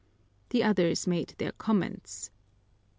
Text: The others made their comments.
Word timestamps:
The 0.49 0.63
others 0.63 1.05
made 1.05 1.35
their 1.37 1.51
comments. 1.51 2.31